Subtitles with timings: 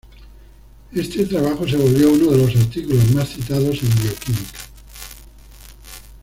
[0.93, 4.59] Este trabajo se volvió uno de los artículos más citados en bioquímica.